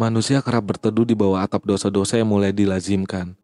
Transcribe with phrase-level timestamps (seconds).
[0.00, 3.36] Manusia kerap berteduh di bawah atap dosa-dosa yang mulai dilazimkan.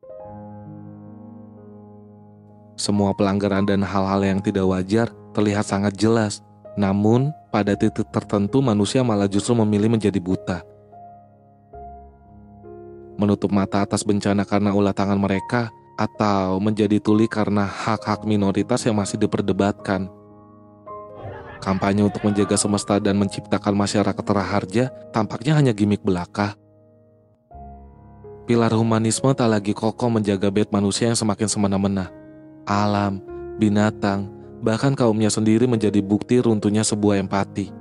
[2.81, 6.41] Semua pelanggaran dan hal-hal yang tidak wajar terlihat sangat jelas.
[6.81, 10.65] Namun, pada titik tertentu manusia malah justru memilih menjadi buta.
[13.21, 15.69] Menutup mata atas bencana karena ulah tangan mereka,
[16.01, 20.09] atau menjadi tuli karena hak-hak minoritas yang masih diperdebatkan.
[21.67, 26.55] Kampanye untuk menjaga semesta dan menciptakan masyarakat terharja tampaknya hanya gimmick belaka.
[28.47, 32.15] Pilar humanisme tak lagi kokoh menjaga bed manusia yang semakin semena-mena.
[32.71, 33.19] Alam,
[33.59, 34.31] binatang,
[34.63, 37.75] bahkan kaumnya sendiri menjadi bukti runtuhnya sebuah empati.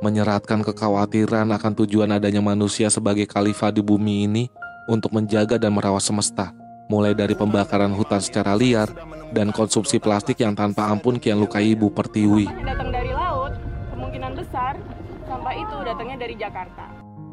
[0.00, 4.48] Menyeratkan kekhawatiran akan tujuan adanya manusia sebagai khalifah di bumi ini
[4.88, 6.56] untuk menjaga dan merawat semesta,
[6.88, 8.88] mulai dari pembakaran hutan secara liar
[9.30, 12.46] dan konsumsi plastik yang tanpa ampun kian lukai ibu pertiwi.
[12.66, 13.54] Datang dari laut,
[13.94, 14.74] kemungkinan besar
[15.30, 16.84] sampah itu datangnya dari Jakarta.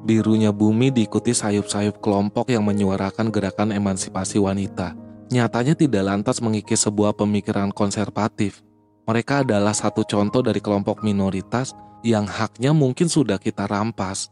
[0.07, 4.95] Birunya bumi diikuti sayup-sayup kelompok yang menyuarakan gerakan emansipasi wanita.
[5.27, 8.63] Nyatanya tidak lantas mengikis sebuah pemikiran konservatif.
[9.03, 11.75] Mereka adalah satu contoh dari kelompok minoritas
[12.05, 14.31] yang haknya mungkin sudah kita rampas.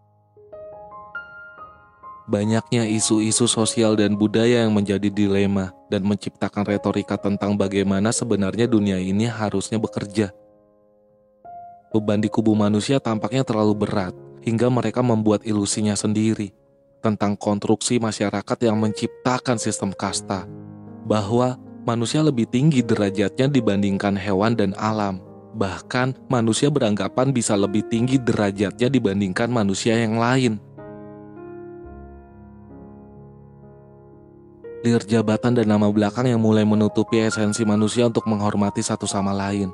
[2.26, 8.98] Banyaknya isu-isu sosial dan budaya yang menjadi dilema dan menciptakan retorika tentang bagaimana sebenarnya dunia
[8.98, 10.34] ini harusnya bekerja.
[11.94, 16.50] Beban di kubu manusia tampaknya terlalu berat hingga mereka membuat ilusinya sendiri
[17.06, 20.50] tentang konstruksi masyarakat yang menciptakan sistem kasta,
[21.06, 25.22] bahwa manusia lebih tinggi derajatnya dibandingkan hewan dan alam.
[25.56, 30.58] Bahkan manusia beranggapan bisa lebih tinggi derajatnya dibandingkan manusia yang lain.
[34.86, 39.74] Lir jabatan dan nama belakang yang mulai menutupi esensi manusia untuk menghormati satu sama lain.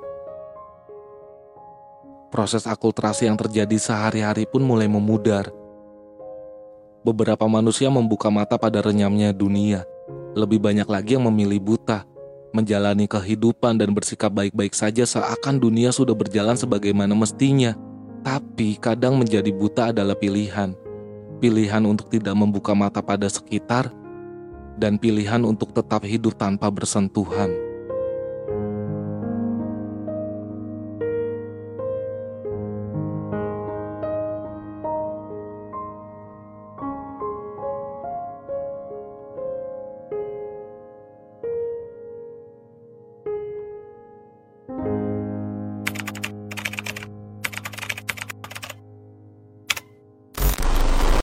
[2.31, 5.51] Proses akulturasi yang terjadi sehari-hari pun mulai memudar.
[7.03, 9.83] Beberapa manusia membuka mata pada renyamnya dunia.
[10.31, 12.07] Lebih banyak lagi yang memilih buta,
[12.55, 17.75] menjalani kehidupan dan bersikap baik-baik saja seakan dunia sudah berjalan sebagaimana mestinya.
[18.23, 20.71] Tapi kadang menjadi buta adalah pilihan.
[21.43, 23.91] Pilihan untuk tidak membuka mata pada sekitar
[24.81, 27.70] dan pilihan untuk tetap hidup tanpa bersentuhan.